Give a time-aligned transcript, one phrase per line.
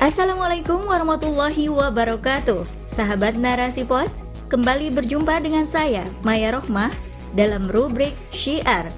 [0.00, 2.64] Assalamualaikum warahmatullahi wabarakatuh.
[2.88, 4.16] Sahabat Narasi Pos,
[4.48, 6.88] kembali berjumpa dengan saya Maya Rohmah
[7.36, 8.88] dalam rubrik Syiar.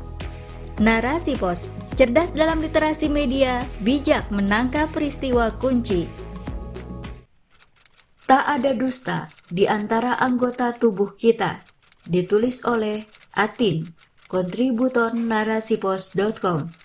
[0.79, 6.07] Narasi Pos, cerdas dalam literasi media, bijak menangkap peristiwa kunci.
[8.30, 11.66] Tak ada dusta di antara anggota tubuh kita
[12.07, 13.91] Ditulis oleh Atin,
[14.30, 16.82] kontributor narasipos.com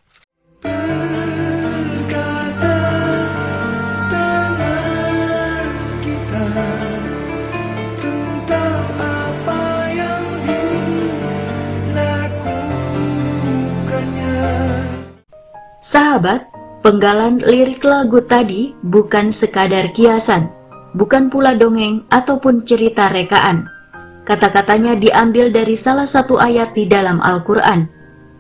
[15.98, 16.46] Sahabat,
[16.86, 20.46] penggalan lirik lagu tadi bukan sekadar kiasan,
[20.94, 23.66] bukan pula dongeng ataupun cerita rekaan.
[24.22, 27.90] Kata-katanya diambil dari salah satu ayat di dalam Al-Quran.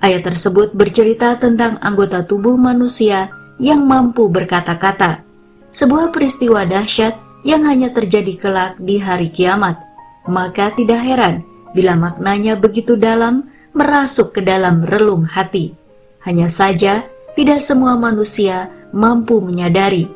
[0.05, 5.25] Ayat tersebut bercerita tentang anggota tubuh manusia yang mampu berkata-kata.
[5.73, 9.81] Sebuah peristiwa dahsyat yang hanya terjadi kelak di hari kiamat.
[10.29, 11.41] Maka tidak heran
[11.73, 15.73] bila maknanya begitu dalam merasuk ke dalam relung hati.
[16.21, 20.09] Hanya saja tidak semua manusia mampu menyadari.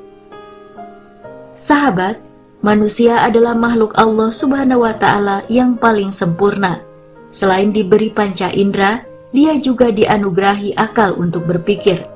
[1.53, 2.17] Sahabat,
[2.65, 6.81] manusia adalah makhluk Allah Subhanahu wa Ta'ala yang paling sempurna.
[7.29, 12.09] Selain diberi panca indera, dia juga dianugerahi akal untuk berpikir.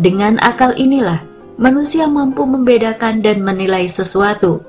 [0.00, 1.20] Dengan akal inilah
[1.60, 4.64] manusia mampu membedakan dan menilai sesuatu.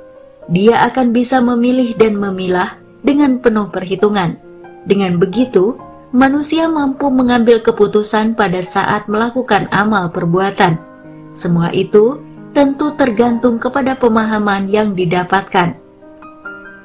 [0.51, 2.75] Dia akan bisa memilih dan memilah
[3.07, 4.35] dengan penuh perhitungan.
[4.83, 5.79] Dengan begitu,
[6.17, 10.81] manusia mampu mengambil keputusan pada saat melakukan amal perbuatan.
[11.29, 12.17] Semua itu
[12.57, 15.77] tentu tergantung kepada pemahaman yang didapatkan.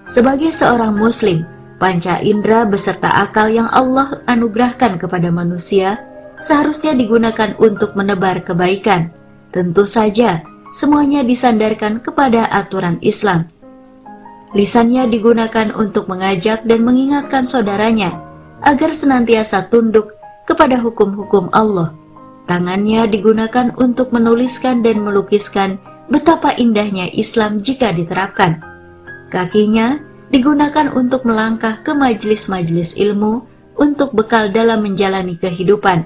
[0.05, 1.48] Sebagai seorang muslim,
[1.80, 5.97] panca indera beserta akal yang Allah anugerahkan kepada manusia
[6.36, 9.08] seharusnya digunakan untuk menebar kebaikan.
[9.48, 10.44] Tentu saja,
[10.77, 13.48] semuanya disandarkan kepada aturan Islam.
[14.53, 18.31] Lisannya digunakan untuk mengajak dan mengingatkan saudaranya
[18.62, 20.15] agar senantiasa tunduk
[20.47, 21.95] kepada hukum-hukum Allah.
[22.47, 25.78] Tangannya digunakan untuk menuliskan dan melukiskan
[26.11, 28.59] betapa indahnya Islam jika diterapkan.
[29.31, 30.03] Kakinya
[30.34, 33.47] digunakan untuk melangkah ke majelis-majelis ilmu
[33.78, 36.05] untuk bekal dalam menjalani kehidupan.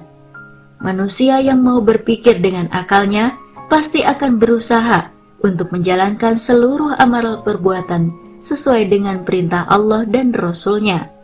[0.77, 3.33] Manusia yang mau berpikir dengan akalnya
[3.67, 5.09] pasti akan berusaha
[5.41, 11.16] untuk menjalankan seluruh amal perbuatan sesuai dengan perintah Allah dan Rasul-Nya.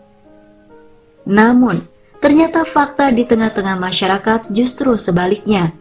[1.24, 1.88] Namun,
[2.20, 5.72] ternyata fakta di tengah-tengah masyarakat justru sebaliknya.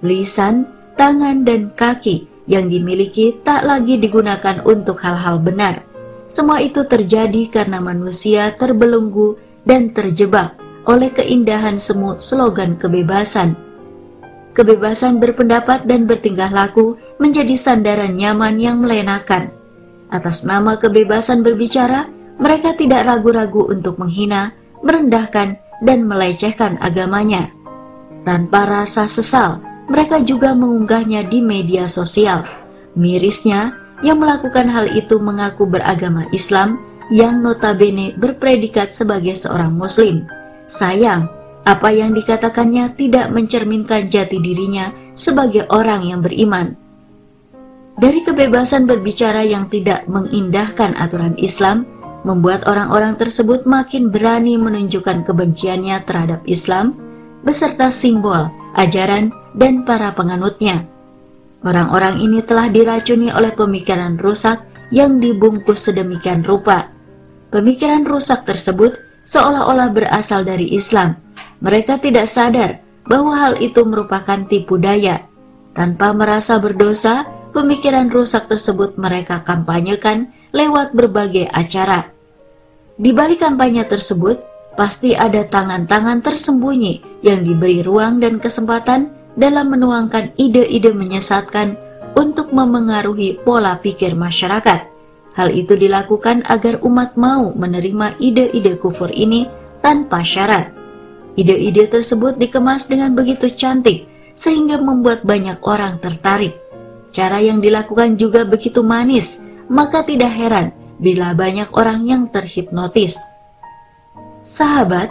[0.00, 5.84] Lisan, tangan, dan kaki yang dimiliki tak lagi digunakan untuk hal-hal benar.
[6.30, 9.34] Semua itu terjadi karena manusia terbelenggu
[9.66, 10.54] dan terjebak
[10.88, 13.58] oleh keindahan semu slogan kebebasan.
[14.50, 19.54] Kebebasan berpendapat dan bertingkah laku menjadi sandaran nyaman yang melenakan.
[20.10, 24.50] Atas nama kebebasan berbicara, mereka tidak ragu-ragu untuk menghina,
[24.84, 27.48] merendahkan, dan melecehkan agamanya.
[28.24, 32.44] Tanpa rasa sesal, mereka juga mengunggahnya di media sosial.
[32.94, 36.80] Mirisnya, yang melakukan hal itu mengaku beragama Islam
[37.12, 40.24] yang notabene berpredikat sebagai seorang muslim.
[40.70, 41.28] Sayang,
[41.66, 46.76] apa yang dikatakannya tidak mencerminkan jati dirinya sebagai orang yang beriman.
[48.00, 51.84] Dari kebebasan berbicara yang tidak mengindahkan aturan Islam,
[52.22, 56.96] membuat orang-orang tersebut makin berani menunjukkan kebenciannya terhadap Islam
[57.40, 60.84] beserta simbol, ajaran, dan para penganutnya.
[61.60, 66.88] Orang-orang ini telah diracuni oleh pemikiran rusak yang dibungkus sedemikian rupa.
[67.52, 68.96] Pemikiran rusak tersebut
[69.28, 71.16] seolah-olah berasal dari Islam.
[71.60, 75.28] Mereka tidak sadar bahwa hal itu merupakan tipu daya.
[75.76, 82.10] Tanpa merasa berdosa, pemikiran rusak tersebut mereka kampanyekan lewat berbagai acara.
[83.00, 84.42] Di balik kampanye tersebut,
[84.76, 89.08] pasti ada tangan-tangan tersembunyi yang diberi ruang dan kesempatan
[89.38, 91.78] dalam menuangkan ide-ide menyesatkan
[92.18, 94.90] untuk memengaruhi pola pikir masyarakat.
[95.30, 99.46] Hal itu dilakukan agar umat mau menerima ide-ide kufur ini
[99.78, 100.74] tanpa syarat.
[101.38, 106.58] Ide-ide tersebut dikemas dengan begitu cantik sehingga membuat banyak orang tertarik.
[107.14, 109.38] Cara yang dilakukan juga begitu manis
[109.70, 113.16] maka tidak heran bila banyak orang yang terhipnotis.
[114.42, 115.08] Sahabat,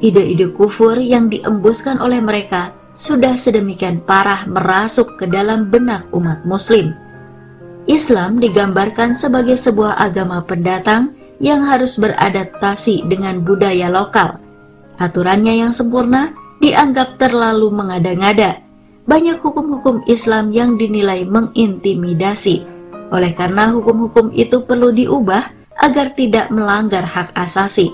[0.00, 6.96] ide-ide kufur yang diembuskan oleh mereka sudah sedemikian parah merasuk ke dalam benak umat muslim.
[7.86, 14.40] Islam digambarkan sebagai sebuah agama pendatang yang harus beradaptasi dengan budaya lokal.
[14.96, 18.64] Aturannya yang sempurna dianggap terlalu mengada-ngada.
[19.06, 22.75] banyak hukum-hukum Islam yang dinilai mengintimidasi.
[23.14, 27.92] Oleh karena hukum-hukum itu perlu diubah agar tidak melanggar hak asasi.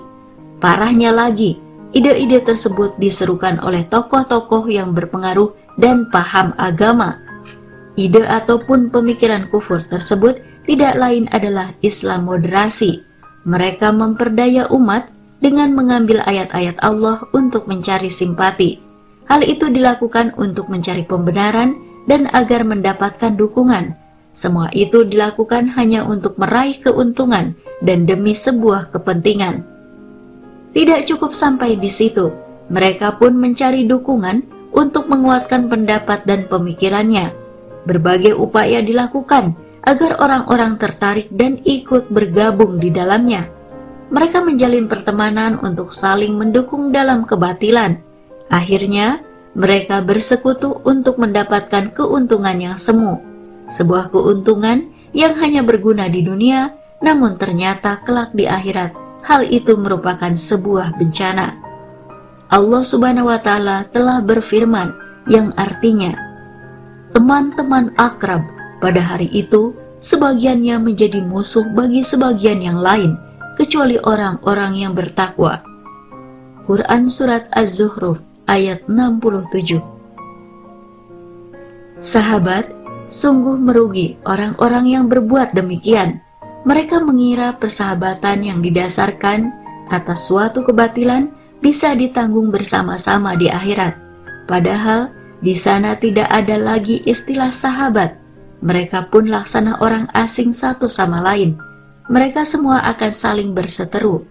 [0.63, 1.59] Parahnya lagi,
[1.93, 7.19] ide-ide tersebut diserukan oleh tokoh-tokoh yang berpengaruh dan paham agama.
[7.99, 13.03] Ide ataupun pemikiran kufur tersebut tidak lain adalah Islam moderasi.
[13.45, 15.11] Mereka memperdaya umat
[15.43, 18.93] dengan mengambil ayat-ayat Allah untuk mencari simpati
[19.31, 21.79] Hal itu dilakukan untuk mencari pembenaran
[22.11, 23.95] dan agar mendapatkan dukungan.
[24.33, 27.53] Semua itu dilakukan hanya untuk meraih keuntungan
[27.85, 29.65] dan demi sebuah kepentingan.
[30.73, 32.33] Tidak cukup sampai di situ,
[32.73, 34.43] mereka pun mencari dukungan
[34.73, 37.37] untuk menguatkan pendapat dan pemikirannya.
[37.85, 39.53] Berbagai upaya dilakukan
[39.85, 43.53] agar orang-orang tertarik dan ikut bergabung di dalamnya.
[44.09, 48.01] Mereka menjalin pertemanan untuk saling mendukung dalam kebatilan
[48.53, 49.25] Akhirnya,
[49.57, 53.17] mereka bersekutu untuk mendapatkan keuntungan yang semu,
[53.73, 58.93] sebuah keuntungan yang hanya berguna di dunia, namun ternyata kelak di akhirat
[59.25, 61.57] hal itu merupakan sebuah bencana.
[62.53, 64.93] Allah Subhanahu wa Ta'ala telah berfirman,
[65.31, 66.13] yang artinya,
[67.15, 68.43] "Teman-teman akrab
[68.83, 69.73] pada hari itu
[70.03, 73.15] sebagiannya menjadi musuh bagi sebagian yang lain,
[73.55, 75.63] kecuali orang-orang yang bertakwa."
[76.67, 79.83] Quran Surat Az-Zuhruf ayat 67.
[82.03, 82.82] Sahabat,
[83.13, 86.25] sungguh merugi orang-orang yang berbuat demikian.
[86.65, 89.53] Mereka mengira persahabatan yang didasarkan
[89.93, 91.29] atas suatu kebatilan
[91.61, 93.93] bisa ditanggung bersama-sama di akhirat.
[94.49, 95.13] Padahal
[95.45, 98.17] di sana tidak ada lagi istilah sahabat.
[98.63, 101.59] Mereka pun laksana orang asing satu sama lain.
[102.07, 104.23] Mereka semua akan saling berseteru.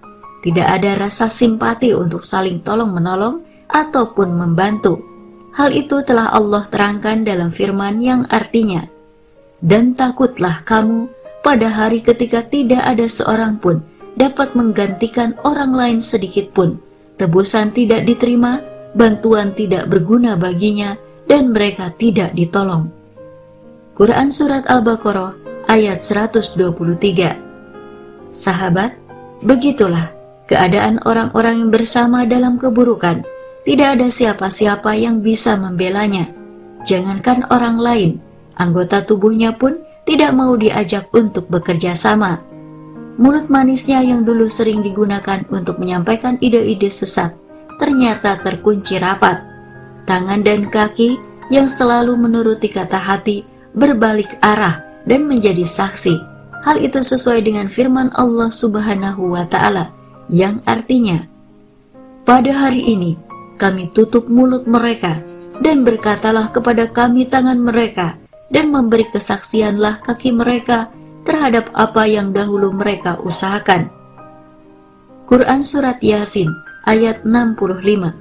[0.41, 5.10] Tidak ada rasa simpati untuk saling tolong-menolong ataupun membantu.
[5.51, 8.87] Hal itu telah Allah terangkan dalam firman yang artinya,
[9.61, 11.05] Dan takutlah kamu
[11.45, 13.85] pada hari ketika tidak ada seorang pun
[14.17, 16.81] dapat menggantikan orang lain sedikit pun.
[17.21, 18.57] Tebusan tidak diterima,
[18.97, 20.97] bantuan tidak berguna baginya,
[21.29, 22.89] dan mereka tidak ditolong.
[23.93, 25.37] Quran Surat Al-Baqarah
[25.69, 28.97] ayat 123 Sahabat,
[29.45, 30.09] begitulah
[30.49, 33.21] keadaan orang-orang yang bersama dalam keburukan,
[33.61, 36.33] tidak ada siapa-siapa yang bisa membelanya.
[36.81, 38.11] Jangankan orang lain,
[38.57, 39.77] anggota tubuhnya pun
[40.09, 42.41] tidak mau diajak untuk bekerja sama.
[43.21, 47.37] Mulut manisnya yang dulu sering digunakan untuk menyampaikan ide-ide sesat
[47.77, 49.41] ternyata terkunci rapat.
[50.09, 51.21] Tangan dan kaki
[51.53, 53.45] yang selalu menuruti kata hati
[53.77, 56.17] berbalik arah dan menjadi saksi.
[56.61, 59.89] Hal itu sesuai dengan firman Allah Subhanahu wa taala
[60.29, 61.25] yang artinya
[62.21, 63.17] pada hari ini
[63.61, 65.21] kami tutup mulut mereka,
[65.61, 68.17] dan berkatalah kepada kami tangan mereka,
[68.49, 70.89] dan memberi kesaksianlah kaki mereka
[71.21, 73.93] terhadap apa yang dahulu mereka usahakan.
[75.29, 76.49] Quran Surat Yasin
[76.89, 78.17] ayat 65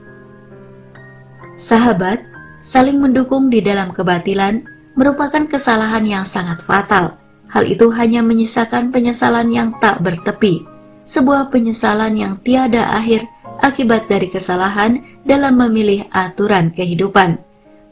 [1.57, 2.21] Sahabat,
[2.61, 4.61] saling mendukung di dalam kebatilan
[4.93, 7.17] merupakan kesalahan yang sangat fatal.
[7.51, 10.63] Hal itu hanya menyisakan penyesalan yang tak bertepi,
[11.09, 13.27] sebuah penyesalan yang tiada akhir
[13.61, 17.41] akibat dari kesalahan dalam memilih aturan kehidupan.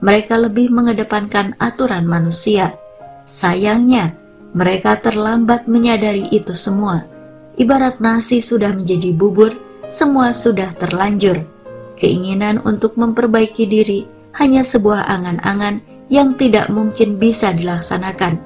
[0.00, 2.75] Mereka lebih mengedepankan aturan manusia.
[3.28, 4.14] Sayangnya,
[4.56, 7.04] mereka terlambat menyadari itu semua.
[7.58, 9.54] Ibarat nasi sudah menjadi bubur,
[9.90, 11.44] semua sudah terlanjur.
[11.98, 14.06] Keinginan untuk memperbaiki diri
[14.38, 18.38] hanya sebuah angan-angan yang tidak mungkin bisa dilaksanakan.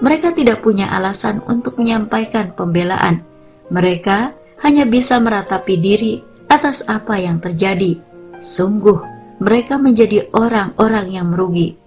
[0.00, 3.22] Mereka tidak punya alasan untuk menyampaikan pembelaan.
[3.70, 8.02] Mereka hanya bisa meratapi diri atas apa yang terjadi.
[8.42, 8.98] Sungguh,
[9.40, 11.78] mereka menjadi orang-orang yang merugi.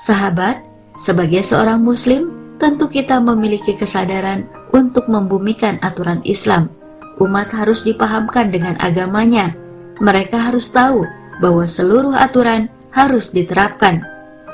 [0.00, 0.64] Sahabat,
[0.96, 6.72] sebagai seorang Muslim, tentu kita memiliki kesadaran untuk membumikan aturan Islam.
[7.20, 9.52] Umat harus dipahamkan dengan agamanya.
[10.00, 11.04] Mereka harus tahu
[11.44, 14.00] bahwa seluruh aturan harus diterapkan.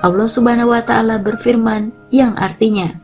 [0.03, 2.95] Allah Subhanahu wa Ta'ala berfirman, yang artinya,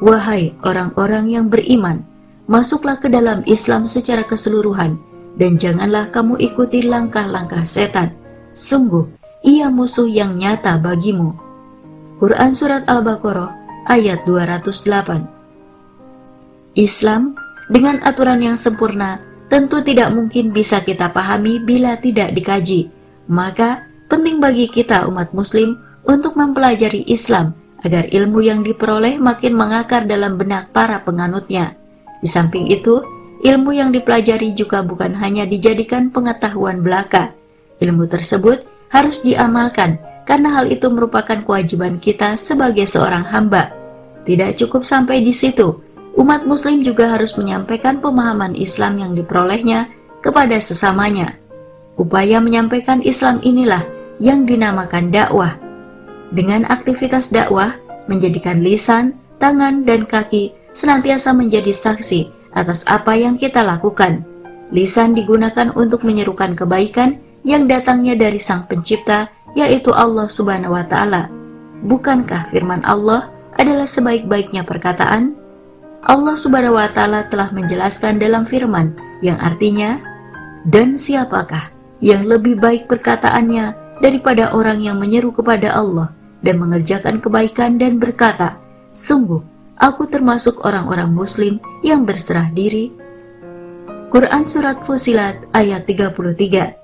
[0.00, 2.06] "Wahai orang-orang yang beriman,
[2.48, 4.96] masuklah ke dalam Islam secara keseluruhan
[5.38, 8.10] dan janganlah kamu ikuti langkah-langkah setan.
[8.56, 9.06] Sungguh,
[9.46, 11.30] ia musuh yang nyata bagimu.
[12.18, 13.54] Quran Surat Al-Baqarah
[13.86, 17.38] ayat 208 Islam
[17.70, 22.90] dengan aturan yang sempurna tentu tidak mungkin bisa kita pahami bila tidak dikaji.
[23.30, 27.54] Maka penting bagi kita umat muslim untuk mempelajari Islam
[27.86, 31.77] agar ilmu yang diperoleh makin mengakar dalam benak para penganutnya.
[32.18, 32.98] Di samping itu,
[33.38, 37.38] Ilmu yang dipelajari juga bukan hanya dijadikan pengetahuan belaka.
[37.78, 43.70] Ilmu tersebut harus diamalkan karena hal itu merupakan kewajiban kita sebagai seorang hamba.
[44.26, 45.78] Tidak cukup sampai di situ,
[46.18, 49.86] umat Muslim juga harus menyampaikan pemahaman Islam yang diperolehnya
[50.18, 51.38] kepada sesamanya.
[51.94, 53.86] Upaya menyampaikan Islam inilah
[54.18, 55.54] yang dinamakan dakwah.
[56.34, 57.78] Dengan aktivitas dakwah,
[58.10, 64.22] menjadikan lisan, tangan, dan kaki senantiasa menjadi saksi atas apa yang kita lakukan.
[64.70, 69.26] Lisan digunakan untuk menyerukan kebaikan yang datangnya dari Sang Pencipta
[69.58, 71.26] yaitu Allah Subhanahu wa taala.
[71.82, 75.34] Bukankah firman Allah adalah sebaik-baiknya perkataan?
[76.06, 79.98] Allah Subhanahu wa taala telah menjelaskan dalam firman yang artinya
[80.62, 86.14] dan siapakah yang lebih baik perkataannya daripada orang yang menyeru kepada Allah
[86.46, 88.62] dan mengerjakan kebaikan dan berkata,
[88.94, 92.90] sungguh aku termasuk orang-orang muslim yang berserah diri.
[94.10, 96.78] Quran Surat Fusilat ayat 33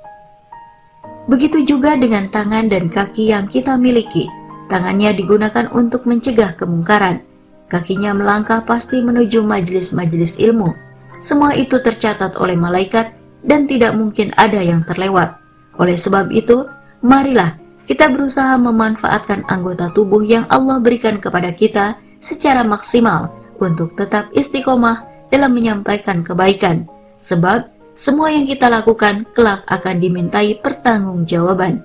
[1.24, 4.28] Begitu juga dengan tangan dan kaki yang kita miliki.
[4.68, 7.24] Tangannya digunakan untuk mencegah kemungkaran.
[7.68, 10.76] Kakinya melangkah pasti menuju majelis-majelis ilmu.
[11.16, 15.40] Semua itu tercatat oleh malaikat dan tidak mungkin ada yang terlewat.
[15.80, 16.68] Oleh sebab itu,
[17.00, 17.56] marilah
[17.88, 23.28] kita berusaha memanfaatkan anggota tubuh yang Allah berikan kepada kita secara maksimal
[23.60, 26.88] untuk tetap istiqomah dalam menyampaikan kebaikan.
[27.20, 31.84] Sebab semua yang kita lakukan kelak akan dimintai pertanggungjawaban.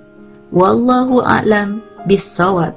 [0.56, 2.74] Wallahu a'lam bissawab.